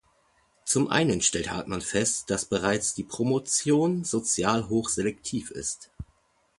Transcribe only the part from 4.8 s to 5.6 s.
selektiv